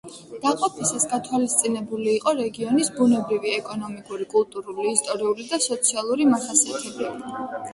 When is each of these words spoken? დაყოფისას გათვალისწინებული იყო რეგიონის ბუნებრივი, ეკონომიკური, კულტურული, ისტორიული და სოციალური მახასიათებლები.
დაყოფისას 0.43 1.03
გათვალისწინებული 1.09 2.07
იყო 2.19 2.33
რეგიონის 2.39 2.89
ბუნებრივი, 2.95 3.53
ეკონომიკური, 3.59 4.27
კულტურული, 4.33 4.95
ისტორიული 4.97 5.47
და 5.55 5.61
სოციალური 5.69 6.29
მახასიათებლები. 6.33 7.39